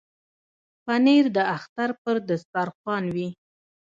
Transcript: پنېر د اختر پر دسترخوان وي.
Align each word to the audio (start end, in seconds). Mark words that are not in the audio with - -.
پنېر 0.83 1.25
د 1.35 1.37
اختر 1.55 1.89
پر 2.01 2.15
دسترخوان 2.29 3.03
وي. 3.15 3.27